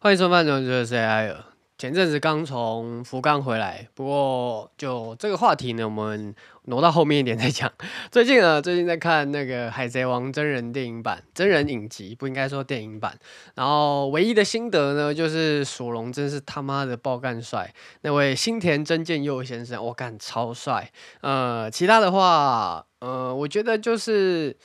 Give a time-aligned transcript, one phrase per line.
[0.00, 1.32] 欢迎收看《中就是 AI》。
[1.76, 6.32] 前阵子刚从福冈回来，不过就这个话题呢，我们
[6.66, 7.68] 挪到后面一点再讲。
[8.08, 13.18] 最近呢，最近在看那个《海贼王》真人电影版、真人影集，不应该说电影版。
[13.56, 20.92] 然后唯一的心得呢，就是索隆真是他妈的爆干帅，那位新田真剑佑先生，我干超帅。
[21.22, 24.56] 呃，其他的话，呃，我觉得就是。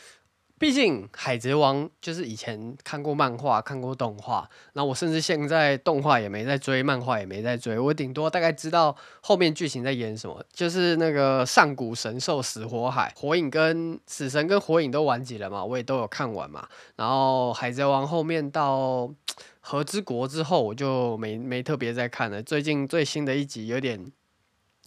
[0.60, 16.66] 毕竟《海贼王》就是以前看过漫画、看过动画，那我甚至现在动画也没在追，漫画也没在追，我顶多大概知道后面剧情在演什么，就是那个上古神兽死火海、火影跟死神跟火影都完结了嘛，我也都有看完嘛。
[16.96, 19.12] 然后《海贼王》后面到
[19.60, 22.41] 和之国之后，我就没没特别在看了。
[22.41, 24.12] 最近最新的一集有点。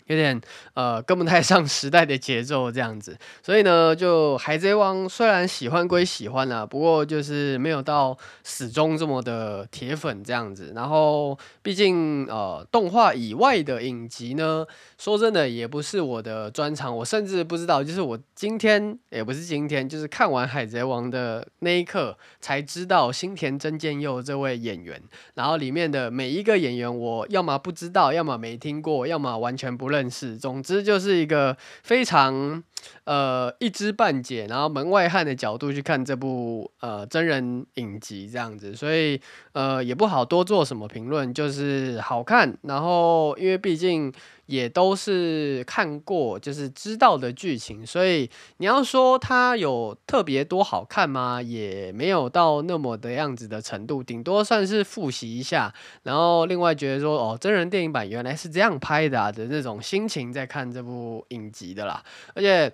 [0.06, 0.40] 有点
[0.74, 10.72] 呃跟不太上时代的节奏这样子，所以呢，就海贼王虽然喜欢归喜欢啦，不过就是没有到始终这么的铁粉这样子。
[10.74, 14.64] 然后毕竟呃动画以外的影集呢，
[14.96, 25.02] 说真的也不是我的专长，我甚至不知道，就是我今天也不是今天，就是看完海贼王的那一刻才知道新田真剑佑这位演员，
[25.34, 29.95] 然后里面的每一个演员，我要么不知道，要么没听过，要么完全不认。
[29.96, 32.62] 认识，总之就是一个非常
[33.04, 39.20] 呃一知半解，然后门外汉的角度去看这部呃真人影集这样子，所以
[39.52, 42.56] 呃也不好多做什么评论，就是好看。
[42.62, 44.12] 然后因为毕竟。
[44.46, 51.42] 也都是看过，就是知道的剧情，所以你要说它有特别多好看吗？
[51.42, 55.72] 也没有到那么的样子的程度，顶多算是复习一下，
[56.04, 62.02] 然后另外觉得说，哦，真人电影版原来是这样拍的啊的那种心情在看这部影集的啦，
[62.34, 62.72] 而且。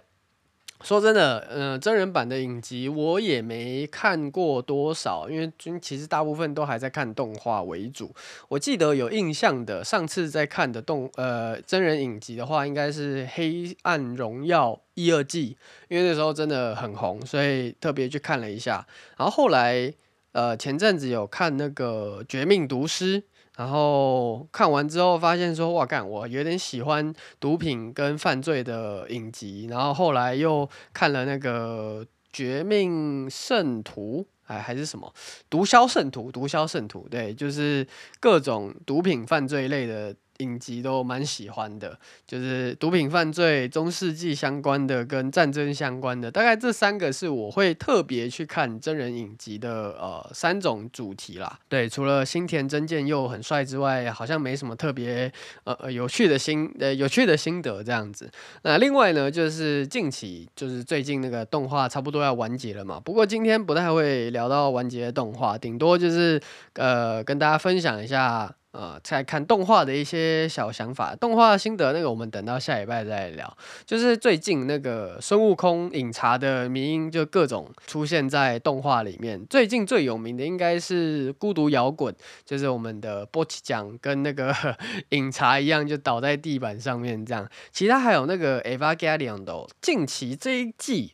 [0.82, 8.12] 说真的，嗯、真人版的影集我也没看过多少，因为其实大部分都还在看动画为主。
[8.48, 15.56] 我记得有印象的，上次在看的动呃真人影集的话，应该是《黑暗荣耀》一二季，
[15.88, 18.86] 因为那时候真的很红，所以特别去看了一下。
[19.16, 19.92] 然后后来
[20.32, 23.20] 呃前阵子有看那个《绝命毒师》。
[23.56, 29.66] 然后看完之后发现说，哇干，我有点喜欢毒品跟犯罪的影集。
[29.70, 35.12] 然后后来又看了那个《绝命圣徒》，哎，还是什么
[35.50, 36.26] 《毒枭圣徒》？
[36.32, 37.86] 《毒枭圣徒》对，就是
[38.20, 40.14] 各种毒品犯罪类的。
[40.38, 51.58] 影集都蛮喜欢的，就是毒品犯罪、中世纪相关的跟战争相关的，大概这三个是我会特别去看真人影集的呃三种主题啦。
[51.68, 55.30] 对，除了新田真剑又很帅之外，好像没什么特别
[55.64, 58.30] 呃呃有趣的心呃有趣的心得这样子。
[58.62, 66.40] 那另外呢，就是近期就是最近那个动画差不多要完结了嘛，不过今天不太会聊到完结的动画，顶多就是
[66.74, 68.52] 呃跟大家分享一下。
[68.72, 73.56] 呃，在看动画的一些小想法，动画心得那个我们等到下礼拜再聊。
[73.84, 79.44] 就是最近那个孙悟空饮茶的迷因，就各种出现在动画里面。
[79.50, 82.14] 最近最有名的应该是孤独摇滚，
[82.46, 84.54] 就是我们的波奇酱跟那个
[85.10, 87.46] 饮茶一样，就倒在地板上面这样。
[87.70, 91.12] 其他还有那个 Evangelion 的，近期这一季。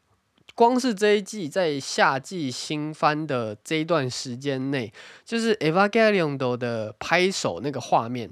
[0.58, 4.92] 光是这一季在夏季新番的这一段时间内，
[5.24, 8.28] 就是《Evangelion》的拍手那个画面，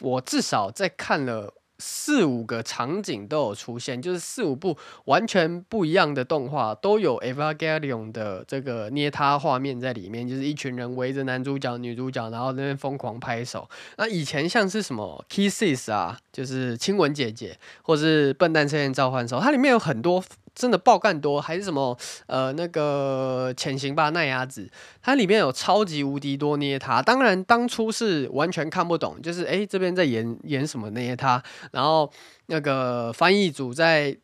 [0.00, 13.70] 我至少在看了四五个场景都有出现，就是四五部完全不一样的动画都有《Evangelion》的这个捏他画面在里面，就是一群人围着男主角、女主角，然后那边疯狂拍手。
[13.96, 20.20] 那以前像是什么《Kisses》啊，就是亲吻姐姐，或是《笨蛋测验召唤兽》，它里面有很多。
[20.60, 27.00] 真的爆干多，还是什么呃那个潜行吧奈亚子，它里面有超级无敌多捏他。
[27.00, 32.12] 当然当初是完全看不懂，就是诶这边在演演什么捏他，然后
[32.48, 34.18] 那个翻译组在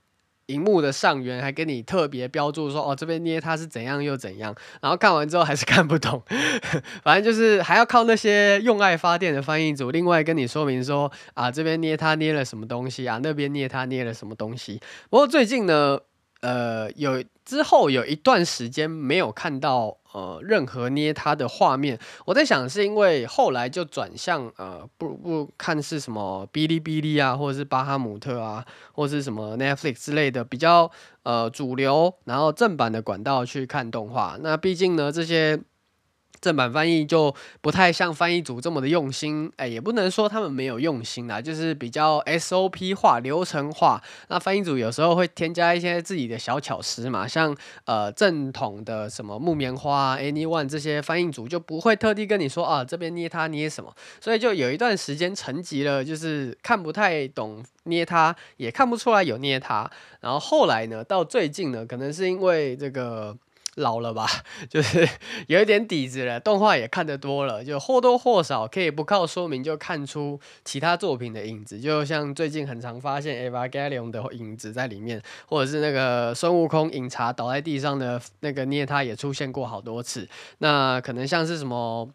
[0.48, 6.22] 荧幕的上缘还给你特别标注说哦这边捏他是怎样又怎样，然后看完之后还是看不懂，
[7.02, 14.78] 反正就是还要靠那些用爱发电的翻译组另外跟你说明说啊这边捏他捏了什么东西啊，那边捏他捏了什么东西。
[15.08, 15.98] 不过最近呢。
[16.40, 30.90] 呃，有之后有一段时间没有看到呃任何捏他的画面，我在想是因为后来就转向呃不不看是什么哔哩哔哩啊，或者是巴哈姆特啊，或是什么 Netflix 之类的比较
[31.22, 34.36] 呃主流，然后正版的管道去看动画。
[34.40, 35.60] 那毕竟呢这些。
[36.40, 44.02] 正版翻译就不太像翻译组这么的用心，哎，也不能说他们没有用心啦，就是比较 SOP 化、流程化。
[44.28, 59.90] 那翻译组有时候会添加一些自己的小巧思嘛，像呃正统的什么木棉花、Anyone 这些翻译组就不会特地跟你说啊，这边捏它捏什么，所以就有一段时间沉寂了，就是看不太懂捏它，也看不出来有捏它。
[60.20, 63.36] 然后后来呢，到最近呢，可能是因为这个。
[63.76, 64.26] 老了吧，
[64.68, 65.08] 就是
[65.48, 80.28] 有一点底子了，动画也看得多了，就或多或少可以不靠说明就看出其他作品的影子，就像最近很常发现《Evangelion》的影子在里面，或者是那个孙悟空饮茶倒在地上的那个捏他也出现过好多次，
[80.58, 82.08] 那可能像是什么。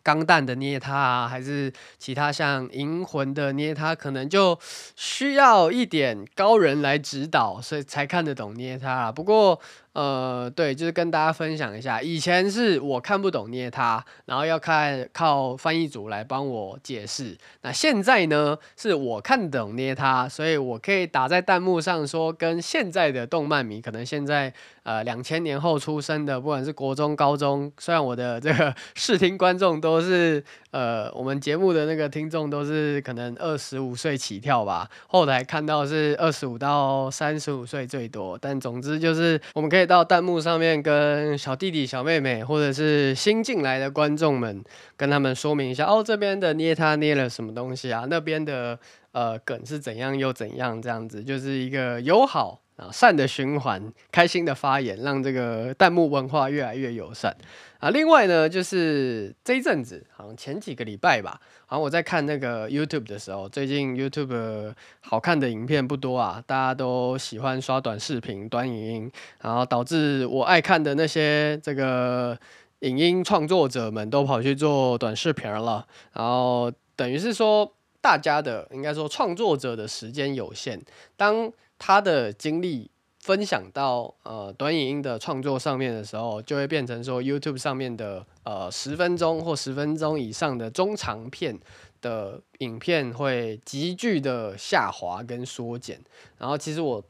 [0.00, 4.58] 钢弹的捏他啊，还是其他像银魂的捏他，可能就
[4.96, 9.12] 需要一点高人来指导，所以才看得懂捏他啊。
[9.12, 9.60] 不过，
[9.98, 17.36] 呃，对，就是跟大家分享一下，以前是我看不懂捏他，然后要看靠翻译组来帮我解释。
[17.62, 24.54] 那现在呢，是我看懂捏他，所以我可以打在弹幕上说，跟现在的动漫迷，可能现在
[24.84, 30.40] 呃两千年后出生的，不管是国中、高中，虽然我的这个 视听观众都是
[30.70, 44.62] 呃我们节目的那个听众都是可能二十五岁起跳吧，后台看到是二十五到三十五岁最多，但总之就是我们可以到弹幕上面跟小弟弟、小妹妹，或者是新进来的观众们，
[44.96, 48.06] 跟他们说明一下哦，这边的捏他捏了什么东西啊？
[48.08, 48.78] 那边的
[49.12, 50.80] 呃梗是怎样又怎样？
[50.80, 52.60] 这样子就是一个友好。
[52.78, 57.36] 啊，善的循环，开心的发言，让这个弹幕文化越来越友善
[57.80, 57.90] 啊。
[57.90, 72.38] 另外呢，就是这一阵子，好像前几个礼拜吧，好像我在看那个 YouTube 的时候，最近 YouTube 好看的影片不多啊，大家都喜欢刷短视频、短影音，然后导致我爱看的那些这个
[72.82, 80.80] 影音创作者们都跑去做短视频了，然后等于是说，大家的应该说创作者的时间有限，
[81.16, 82.90] 当他的经历
[83.20, 91.58] 分享到呃短影音的创作上面的时候，就会变成说 YouTube 上面的呃十分钟或十分钟以上的中长片
[92.00, 96.00] 的影片会急剧的下滑跟缩减。
[96.38, 97.04] 然后其实我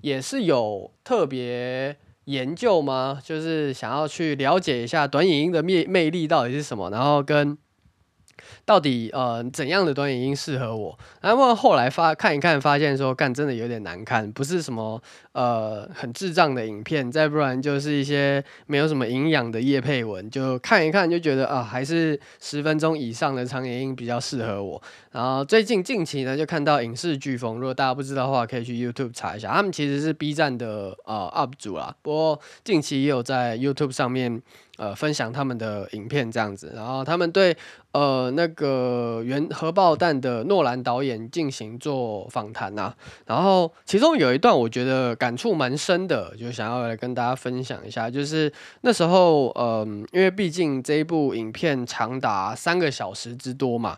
[0.00, 3.20] 也是有特别研究吗？
[3.22, 7.56] 就是想要去了解一下短影音的魅魅力到底是什么，然后跟。
[8.64, 10.98] 到底呃怎样的短影音适合我？
[11.20, 15.00] 然后后来发看一看，发现说干真的有点难看，不是什么
[15.32, 24.80] 呃很智障的影片，再不然就是一些没有什么营养的叶配文，就看一看就觉得啊，还是十分钟以上的长影音比较适合我。
[25.10, 34.42] 然后最近近期呢，就看到影视飓风，如果大家不知道的话，可以去 YouTube 查一下，他们其实是 B 站的呃 UP 主啦，不过近期也有在 YouTube 上面。
[34.78, 37.52] 呃，分享他们的影片这样子，然后他们对
[37.98, 42.92] 呃那个原核爆弹的诺兰导演进行做访谈呐，
[43.26, 48.52] 然后其中有一段我觉得感触蛮深的，就想要来跟大家分享一下，就是
[48.82, 53.96] 那时候，嗯、因为毕竟这一部影片长达三个小时之多嘛。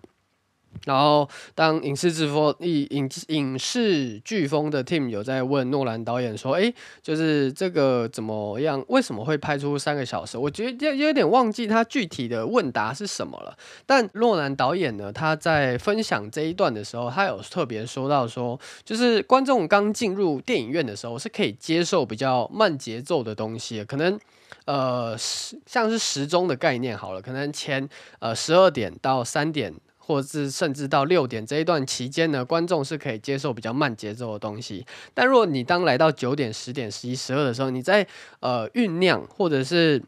[0.87, 6.73] 然后，当影视飓风、影影影视飓风的 team 有在问诺兰导演说：“哎，
[7.03, 8.83] 就是这个怎么样？
[8.89, 13.55] 为什么会拍出三个小时？”我觉得有有点忘记他具体的问答是什么了。
[13.85, 24.19] 但诺兰导演呢，他在分享这一段的时候，他有特别说到说，就是观众刚进入电影院的时候是可以接受比较慢节奏的东西，可能
[24.65, 27.87] 呃像是时钟的概念好了，可能前
[28.21, 29.75] 呃十二点到三点。
[30.11, 34.85] 或是甚至到六点这一段期间呢，观众是可以接受比较慢节奏的东西。
[35.15, 38.05] 但如果你当来到九点、十点、十一、十二的时候，你在
[38.41, 40.03] 呃酝酿或者是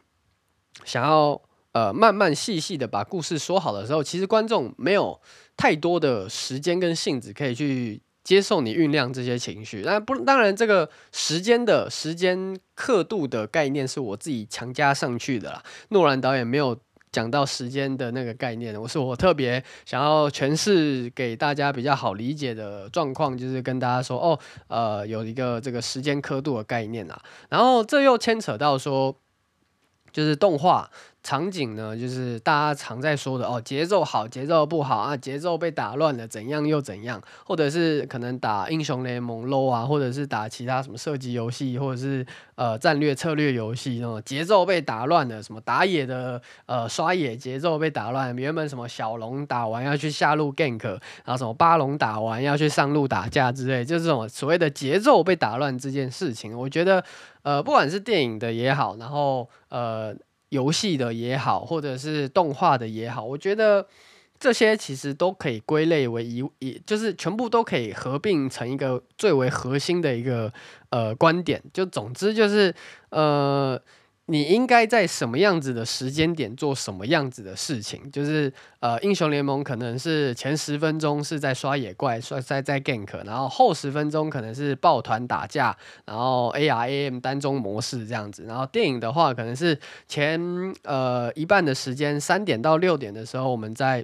[0.84, 5.20] 想要呃慢慢细细的把故事说好的时候，其实观众没有
[5.56, 9.82] 太多的时间跟性子可以去接受你酝酿这些情绪。
[9.84, 15.62] 那不，当然这个时间的时间刻度的概念是我自己强加上去的啦。
[15.90, 16.76] 诺兰导演没有。
[17.12, 29.14] 讲到时间的那个概念，我是我特别想要诠释给大家比较好理解的状况，就是跟大家说哦，呃，有一个这个时间刻度的概念啊，然后这又牵扯到说，
[30.10, 30.90] 就是动画。
[31.22, 42.26] 场景呢，就是大家常在说的哦，节奏好，节奏不好啊，节奏被打乱了，怎样又怎样，或者是可能打英雄联盟 low 啊，或者是打其他什么射击游戏，或者是
[42.56, 50.84] 呃战略策略游戏，那种节奏被打乱了，什么打野的呃刷野节奏被打乱，原本什么小龙打完要去下路 gank，
[51.24, 57.04] 然后什么八龙打完要去上路打架之类，就是这种所谓的节奏被打乱这件事情，我觉得
[57.42, 60.12] 呃不管是电影的也好，然后呃。
[60.52, 63.86] 游戏的也好，或者是动画的也好，我觉得
[64.38, 70.52] 这些其实都可以归类为一，也就是全部都可以合并成一个最为核心的一个
[70.90, 71.62] 呃观点。
[71.72, 72.74] 就总之就是
[73.10, 73.80] 呃。
[74.32, 78.10] 你应该在什么样子的时间点做什么样子的事情？
[78.10, 88.44] 就是呃，英雄联盟可能是前十分钟是在刷野怪，刷在在 gank，然后后十分钟可能是抱团打架，然后 ARAM 单中模式这样子。
[88.44, 90.40] 然后电影的话，可能是前
[90.84, 94.02] 呃一半的时间，三点到六点的时候，我们在。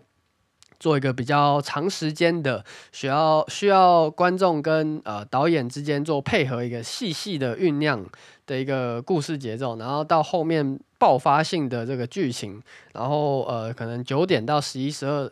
[0.78, 8.04] 做一个比较长时间的，需要需要观众跟呃导演之间做配合，一个细细的酝酿
[8.47, 15.30] 的一个故事节奏，然后到后面爆发性的这个剧情，然后呃可能九点到十一十二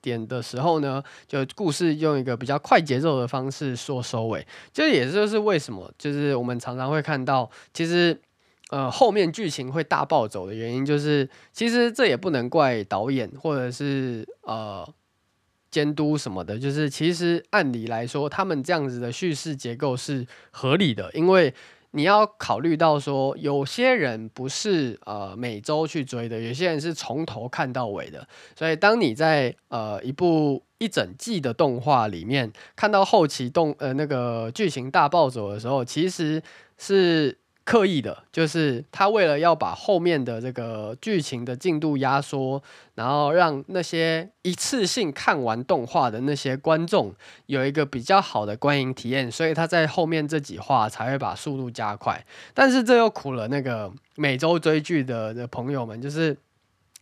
[0.00, 8.20] 点的时候呢，就故事用一个比较快节奏的方式做收尾，这也就是为什么就是我们常常会看到其实。
[8.70, 14.84] 呃，后面剧情会大暴走的原因，就是其实这也不能怪导演或者是呃
[15.70, 21.54] 监督什么的，就是其实按理来说，他们这样子的叙事结构是合理的，因为
[21.92, 28.26] 你要考虑到说，有些人不是呃每周去追的，有些人是从头看到尾的，
[28.58, 36.42] 所以当你在呃一部一整季的动画里面看到后期动呃那个剧情大暴走的时候，其实
[36.76, 37.38] 是。
[37.66, 42.62] 刻意的，就是他为了要把后面的这个剧情的进度压缩，
[42.94, 47.12] 然后让那些一次性看完动画的那些观众
[47.46, 52.24] 有一个比较好的观影体验，所以他在后面这几话才会把速度加快。
[52.54, 56.36] 但是这又苦了那个每周追剧的的朋友们，就是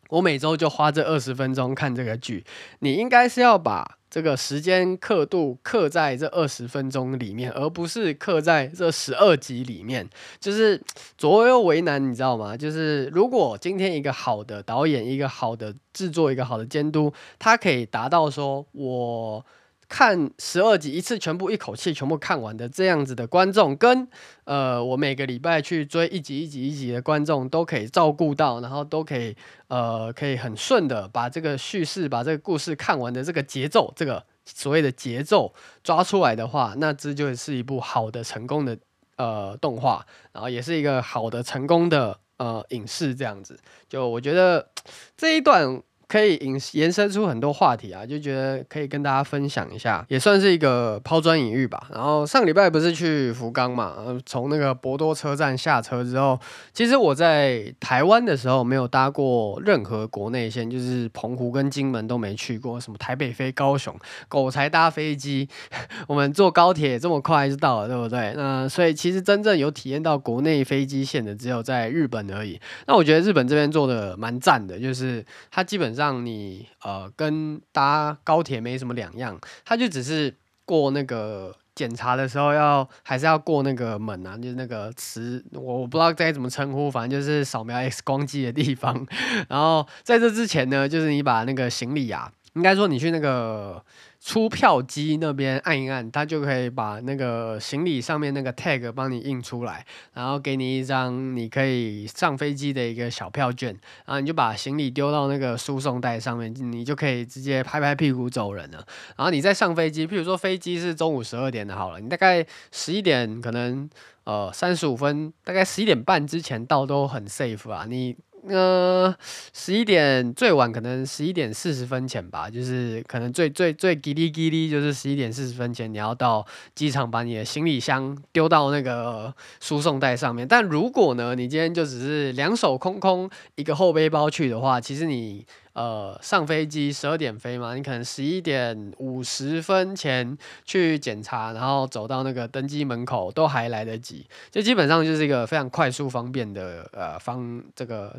[0.09, 2.45] 我每周就花这二十分钟看这个剧，
[2.81, 3.99] 你应该是要把。
[4.11, 10.09] 这个时间刻度刻在这二十分钟里面，而不是刻在这十二集里面，
[10.39, 10.81] 就是
[11.19, 12.57] 左右为难，你知道吗？
[12.57, 19.45] 就是如果今天一个好的导演、一个好的制作、一个好的监督，他可以达到说我。
[19.89, 24.09] 看十二集一次，全部一口气全部看完的这样子的观众，跟
[24.45, 29.37] 呃我每个礼拜去追一集一集一集的观众都可以照顾到，然后都可以
[29.69, 38.79] 呃可以很顺的把这个叙事、把这个故事看完的这个节奏，这个所谓的节奏抓出来的话，那这就是一部好的成功的
[39.17, 43.59] 呃动画，然后也是一个好的成功的呃影视这样子。
[43.89, 44.71] 就我觉得
[45.17, 45.83] 这一段。
[46.07, 51.89] 可以引延伸出很多话题啊，就觉得可以跟大家分享一下，也算是一个抛砖引玉吧。
[51.93, 53.97] 然后上礼拜不是去福冈嘛，
[54.27, 56.39] 从那个博多车站下车之后，
[56.75, 63.97] 其实我在台湾的时候没有搭过任何国内线，就是澎湖跟金门都没去过，什么台北飞高雄，
[64.29, 65.49] 狗才搭飞机，
[66.07, 68.35] 我们坐高铁这么快就到了，对不对？
[68.37, 72.61] 那所以其实真正有体验到国内飞机线的，只有在日本而已。
[72.87, 75.94] 那我觉得日本这边做的蛮赞的，就是它基本。
[75.95, 80.35] 让你呃跟搭高铁没什么两样，他就只是
[80.65, 89.07] 过那个检查的时候要还是要过那个门啊，就是那个磁，我不知道该怎么称呼，反正就是扫描 X 光机的地方。
[89.49, 93.83] 然后在这之前呢，就是你把那个行李啊，应该说你去那个。
[94.25, 103.69] 出票机那边按一按，它就可以把那个行李上面那个 tag 帮你印出来，然后给你一张你可以上飞机的一个小票券，
[104.07, 108.79] 然后你就把行李丢到那个输送带上面，你就可以直接拍拍屁股走人了。
[109.15, 113.87] 然后你再上飞机，譬如说飞机是中午十二点的，好了，你大概十一点可能
[114.25, 118.17] 呃三十五分，大概十一点半之前到都很 safe 啊，你。
[118.49, 119.15] 呃，
[119.53, 130.47] 十一点最晚可能十一点四十分前吧，就是可能最最最叽哩叽哩，就是十一点四十分前你要到机场把你的行李箱丢到那个输送带上面。
[130.47, 135.47] 但如果呢，你今天就只是两手空空一个后背包去的话，其实你。
[135.75, 148.17] 呃，上飞机十二点飞嘛，你可能十一点五十分前去检查，然后走到那个登机门口都还来得及，就基本上就是一个非常快速方便的呃方这个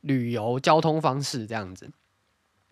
[0.00, 1.90] 旅游交通方式这样子。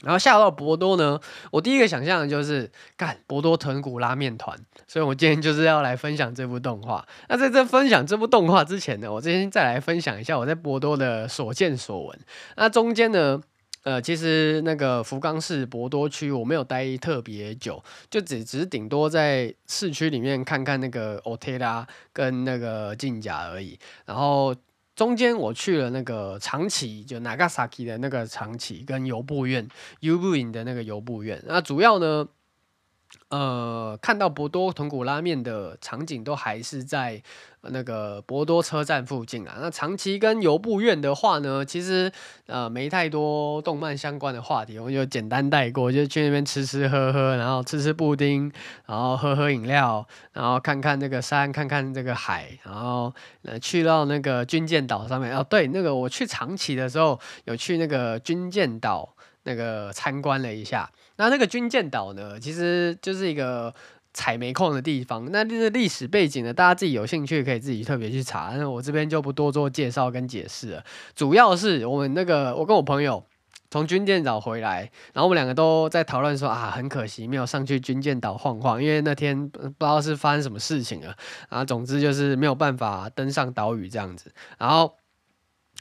[0.03, 1.19] 然后下到博多呢，
[1.51, 4.55] 我第一个想象的就是干博多豚骨拉面团，
[4.87, 7.07] 所以我今天就是要来分享这部动画。
[7.31, 12.19] 那在这分享这部动画之前呢，我今天再来分享一下我在博多的所见所闻。
[12.57, 13.41] 那中间呢，
[13.85, 23.79] 呃，其实那个福冈市博多区我没有待特别久，就只只是顶多在市区里面看看那个 Otera 跟那个镜甲而已。
[24.05, 24.55] 然后
[24.97, 29.69] 中间我去了那个长崎，就 Nagasaki 的那个长崎跟游步院
[30.01, 31.41] u b u i n 的那个游步院。
[31.47, 32.27] 那主要呢，
[33.29, 37.21] 呃，看到博多豚骨拉面的场景都还是在
[37.63, 39.57] 那个博多车站附近啊。
[39.61, 42.13] 那长崎跟由布院的话呢，其实
[42.47, 48.53] 呃没太多动漫相关的话题，我就简单带过，就去那边吃吃喝喝，然后吃吃布丁，
[48.87, 55.37] 然后喝喝饮料，然后看看这个山，看看这个海，然后呃去到那个军舰岛上面。
[55.37, 59.16] 哦，对，那个我去长崎的时候有去那个军舰岛
[59.47, 60.91] 那个参观了一下。
[61.17, 63.75] 那那个军舰岛呢，其实就是一个
[64.13, 65.31] 采煤矿的地方。
[65.33, 68.53] 那这个历史背景呢，大家自己有兴趣可以自己特别去查。
[68.57, 70.85] 那我这边就不多做介绍跟解释了。
[71.15, 73.25] 主要是我们那个，我跟我朋友
[73.71, 81.15] 从军舰岛回来，然后我们两个都在讨论说啊，很可惜没有上去军舰岛晃晃，因为那天不知道是发生什么事情了。
[81.49, 84.33] 然后总之就是没有办法登上岛屿这样子。
[84.59, 84.97] 然后。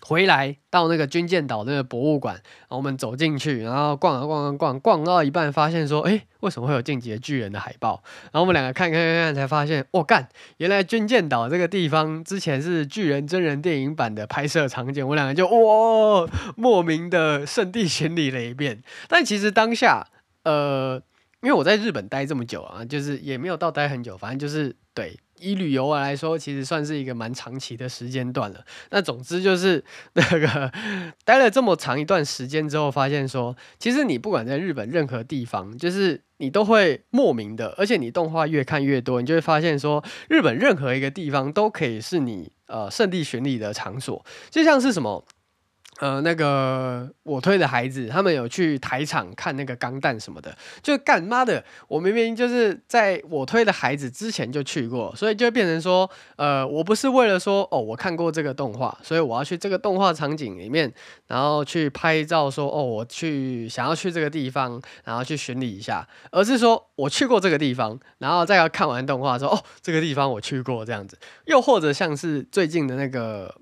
[0.01, 8.03] 回来到那个军舰岛那个博物馆，然后我们走进去，然后逛啊逛啊逛，逛到一半发现说，哎，为什么会有进击的巨人的海报？
[8.25, 15.03] 然后我们两个看看看看，才发现，我干，原来军舰岛这个地方之前是巨人真人电影版的拍摄场景。
[15.03, 18.83] 我们两个就哇，莫名的圣地巡礼了一遍。
[19.07, 20.07] 但其实当下，
[20.43, 21.01] 呃，
[21.41, 25.17] 因为我在日本待这么久啊，就是也没有到待很久，反正就是对。
[25.45, 28.65] 以旅游来说，其实算是一个蛮长期的时间段了。
[28.89, 29.83] 那总之就是
[30.13, 30.71] 那个
[31.23, 45.25] 待了这么长一段时间之后，发现说，其实你不管在日本任何地方，就是你都会莫名的，而且你动画越看越多，你就会发现说，日本任何一个地方都可以是你呃圣地巡礼的场所，就像是什么。
[45.99, 60.93] 呃，那个我推的孩子，他们有去台场看那个钢弹什么的，就干妈的，我明明就是在我推的孩子之前就去过，所以就变成说，呃，我不是为了说，哦，我看过这个动画，所以我要去这个动画场景里面，
[61.27, 73.55] 然后去拍照说，哦，我去想要去这个地方，然后去巡礼一下，而是说我去过这个地方，然后再要看完动画说，哦，这个地方我去过这样子，又或者像是最近的那个。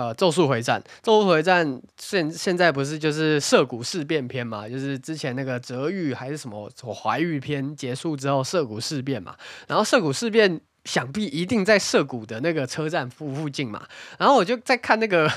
[0.00, 4.66] 呃，咒术回战，咒术回战现现在不是就是涉谷事变篇嘛？
[4.66, 9.36] 就是之前那个泽玉还是什么怀玉篇结束之后，涉谷事变嘛。
[9.68, 13.86] 然后涉谷事变想必一定在涉谷的那个车站附附近嘛。
[14.16, 15.30] 然后我就在看那个。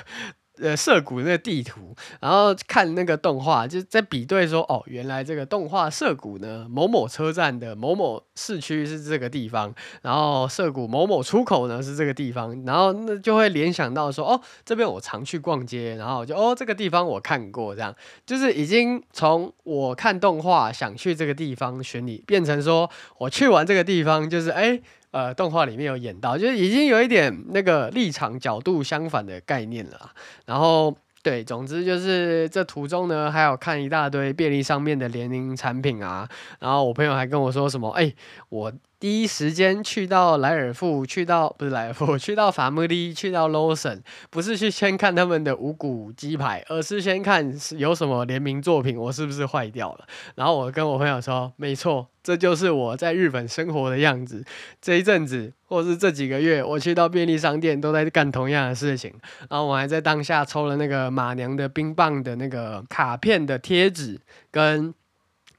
[0.61, 9.73] 呃，涩谷那个地图，然后看那个动画，就在比对说，哦，原来这个动画涩谷呢，某某车站的某某市区是这个地方，
[10.03, 24.79] 然后涩谷某某出口呢是这个地方，然后那就会联想到说，哦，这边我常去逛街，然后就哦，这个地方我看过，这样就是已经从我看动画想去这个地方选你，变成说我去完这个地方，就是哎。
[25.13, 30.11] 呃，动画里面有演到，就是已经有一点那个立场角度相反的概念了。
[30.45, 36.27] 然后，对，总之就是这途中呢，还有看一大堆便利上面的联名产品啊。
[36.59, 38.13] 然后我朋友还跟我说什么，哎，
[38.49, 38.73] 我。
[39.03, 50.07] 第一时间去到莱尔富，去到不是莱尔富， 去到 Family，去到 Lawson，不是去先看他们的五谷鸡排，而是先看有什么联名作品，我是不是坏掉了？
[50.35, 54.41] 然后我跟我朋友说，没错，这就是我在日本生活的样子。
[54.81, 59.13] 这一阵子，或是这几个月，我去到便利商店都在干同样的事情。
[59.49, 64.93] 然后我还在当下抽了那个马娘的冰棒的那个卡片的贴纸跟。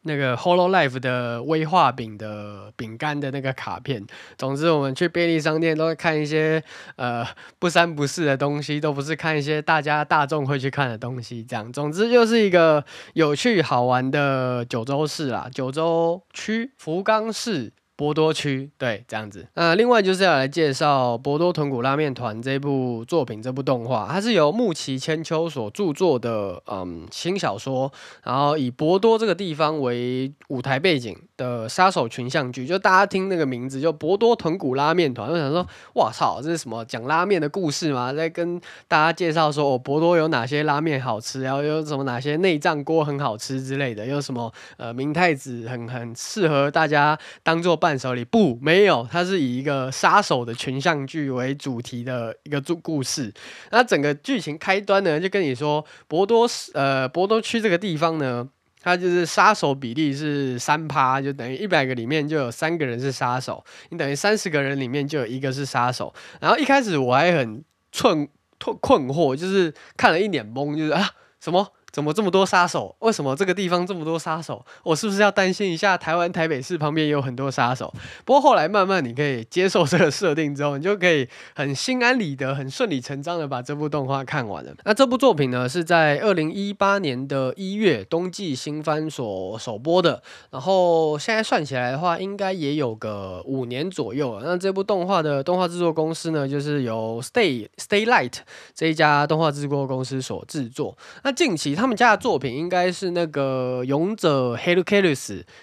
[0.04, 4.06] 那个 Hollow Life 的威化饼的饼干的那个卡片，
[4.38, 6.62] 总之我们去便利商店都会看一些
[6.96, 7.26] 呃
[7.58, 17.72] 不三不四的东西，都不是看一些大家大众会去看的东西，这样，总之就是一个有趣好玩的九州市啦，九州区福冈市。
[17.96, 19.46] 博多区，对，这样子。
[19.54, 27.92] 那另外就是要来介绍《博多豚骨拉面团》这部作品，这部动画，它是由木崎千秋所著作的，嗯，轻小说，
[28.24, 32.66] 然后以博多这个地方为舞台背景的杀手群像剧。
[32.66, 38.12] 就大家听那个名字，就博多豚骨拉面团，就想说，哇操，这是什么讲拉面的故事吗？
[38.12, 47.74] 在跟大家介绍说，哦，博多有哪些拉面好吃，然后有什么哪些内脏锅很好吃之类的，有什么呃明太子很很适合大家当做。
[47.84, 53.30] 伴手礼不没有，它是以一个杀手的群像剧为主题的一个故故事。
[53.72, 58.48] 那整个剧情开端呢，就跟你说，博多呃博多区这个地方呢，
[58.84, 66.12] 他就是杀手比例是三趴，就等于一百个里面就有三个人是杀手，你等于三十个人里面就有一个是杀手。
[66.38, 67.64] 然后一开始我还很
[67.98, 71.72] 困困困惑，就是看了一脸懵，就是啊什么？
[71.94, 72.92] 怎么这么多杀手？
[72.98, 74.66] 为什么这个地方这么多杀手？
[74.82, 77.94] 我是不是要担心一下台湾台北市旁边也有很多杀手？
[78.24, 84.74] 不过后来慢慢你可以接受这个设定之后，你就可以很心安理得、很顺理成章的把这部动画看完了。
[84.84, 94.42] 那这部作品呢，是在二零一八年的一月冬季新番所首播的，然后现在算起来的话，应该也有个五年左右了。
[94.44, 98.32] 那这部动画的动画制作公司呢，就是由 Stay Stay Light
[98.74, 100.98] 这一家动画制作公司所制作。
[101.22, 105.14] 那近期他他们家的作品应该是那个《勇者 Hercules》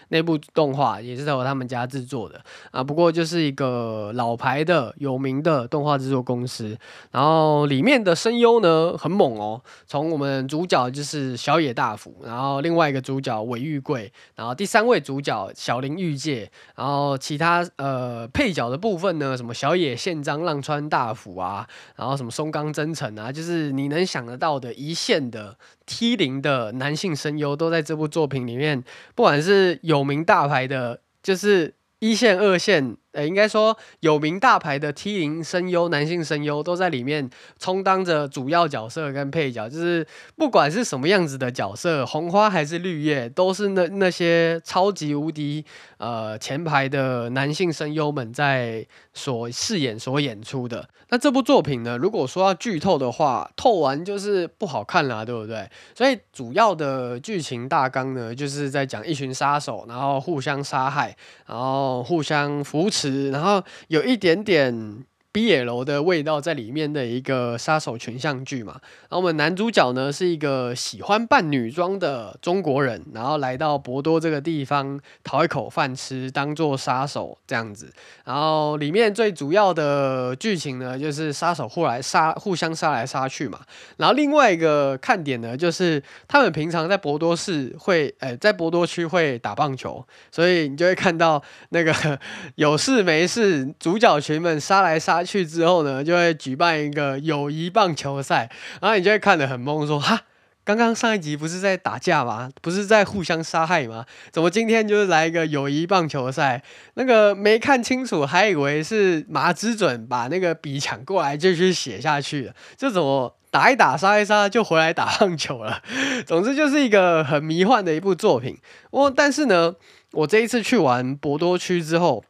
[0.10, 2.84] 那部动画，也是由他们家制作的啊。
[2.84, 6.78] 不过就是一个老牌的有名的动画制作公司，
[7.10, 9.60] 然后里面的声优呢很猛哦。
[9.88, 25.58] 从我们主角就是小野大辅，然后另外一个主角尾玉贵，然后第三位主角小林玉介，然后其他呃配角的部分呢，什么小野宪章、浪川大辅啊，然后什么松冈真澄啊，就是你能想得到的一线的。
[25.94, 28.82] T 零的男性声优都在这部作品里面，
[29.14, 32.96] 不管是有名大牌的，就是一线、二线。
[33.14, 45.66] 呃，应该说有名大牌的 T 零声优，男性声优都在里面充当着主要角色跟配角，就是不管是什么样子的角色，红花还是绿叶，都是那那些超级无敌
[45.98, 50.88] 呃前排的男性声优们在所饰演、所演出的。
[51.10, 55.70] 那这部作品呢，如果说要剧透的话，透完就是不好看了，对不对？
[55.94, 61.14] 所以主要的剧情大纲呢，就是在讲一群杀手，然后互相杀害，
[61.46, 63.01] 然后互相扶持。
[63.02, 77.90] 吃然后有一点点 BL 的味道在里面的一个杀手群像剧嘛，然后我们男主角呢是一个喜欢扮女装的中国人，然后来到博多这个地方讨一口饭吃，当做杀手这样子。
[78.26, 83.62] 然后里面最主要的剧情呢，就是杀手互来杀，互相杀来杀去嘛。
[83.96, 92.20] 然后另外一个看点呢，就是他们平常在博多市会，呃，在博多区会打棒球，所以你就会看到那个
[92.56, 95.21] 有事没事，主角群们杀来杀。
[95.24, 98.50] 去之后呢，就会举办一个友谊棒球赛，
[98.82, 100.22] 然后你就会看得很懵，说哈，
[100.64, 102.50] 刚刚上一集不是在打架吗？
[102.62, 104.06] 不是在互相杀害吗？
[104.32, 106.62] 怎么今天就是来一个友谊棒球赛？
[106.94, 115.82] 那个没看清楚，还以为是马之准把那个笔抢过来就去写下去了，这怎么打一打杀一杀就回来打棒球了？
[116.26, 118.58] 总之就是一个很迷幻的一部作品。
[118.92, 119.76] 我但是呢，
[120.12, 122.24] 我这一次去完博多区之后。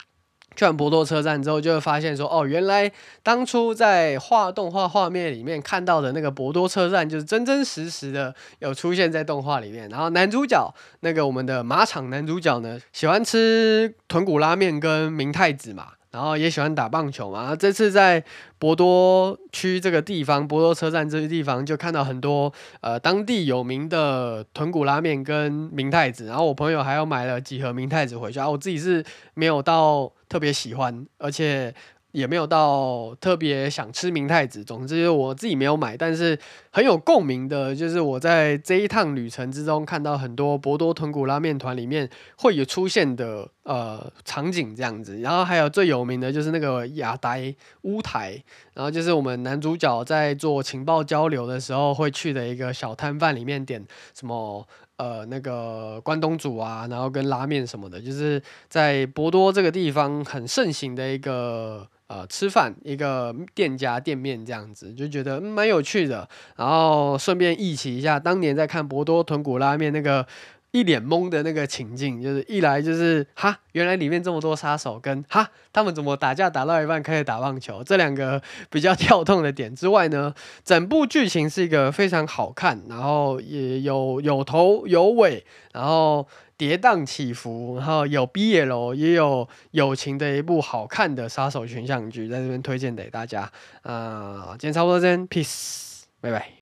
[0.55, 2.91] 去完博多车站之后，就会发现说，哦，原来
[3.23, 9.87] 当初在画动画画面里面看到的那个博多车站，就是真真实实的有出现在动画里面。
[9.89, 15.87] 然后男主角那个我们的马场男主角呢，喜欢吃豚骨拉面跟明太子嘛。
[16.11, 18.21] 然后也喜欢打棒球嘛，这次在
[18.59, 29.01] 博多区这个地方，博多车站这个地方就看到很多呃当地有名的豚骨拉面跟明太子，然后我朋友还要买了几盒明太子回去，啊，我自己是
[29.35, 31.75] 没有到特别喜欢，而且。
[32.13, 36.37] 也没有到特别想吃明太子，总之我自己没有买，但是
[36.69, 48.43] 很有共鸣的，就是我在这一趟旅程之中看到很多博多豚骨拉面团里面会有出现的呃场景这样子，然后还有最有名的就是那个亚呆屋台，
[48.73, 61.87] 然后就是我们男主角在做情报交流的时候会去的一个小摊贩里面点什么呃那个关东煮啊，然后跟拉面什么的，就是在博多这个地方很盛行的一个。
[62.11, 66.27] 呃，吃饭一个店家店面这样子，就觉得蛮、有趣的。
[66.57, 70.27] 然后顺便忆起一下当年在看博多豚骨拉面那个
[70.71, 86.27] 一脸懵的那个情境，就是一来就是哈，原来里面这么多杀手，跟哈他们怎么打架打到一半开始打棒球，这两个比较跳动的点之外呢，整部剧情是一个非常好看，然后也有有头有尾，然后。
[86.57, 93.51] 跌宕起伏，然后有 BL 也有友情的一部好看的杀手群像剧，在这边推荐给大家。
[93.81, 96.49] 啊、今天差不多这，Peace，拜拜。